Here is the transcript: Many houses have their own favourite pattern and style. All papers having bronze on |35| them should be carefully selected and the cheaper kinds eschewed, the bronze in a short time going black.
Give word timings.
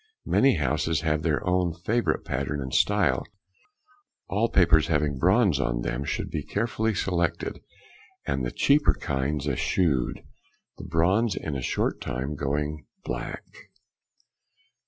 Many 0.25 0.55
houses 0.55 1.01
have 1.01 1.21
their 1.21 1.45
own 1.47 1.75
favourite 1.75 2.25
pattern 2.25 2.59
and 2.59 2.73
style. 2.73 3.23
All 4.29 4.49
papers 4.49 4.87
having 4.87 5.19
bronze 5.19 5.59
on 5.59 5.81
|35| 5.83 5.83
them 5.83 6.03
should 6.05 6.31
be 6.31 6.41
carefully 6.43 6.95
selected 6.95 7.61
and 8.25 8.43
the 8.43 8.49
cheaper 8.49 8.95
kinds 8.95 9.47
eschewed, 9.47 10.23
the 10.79 10.85
bronze 10.85 11.35
in 11.35 11.55
a 11.55 11.61
short 11.61 12.01
time 12.01 12.33
going 12.33 12.87
black. 13.03 13.43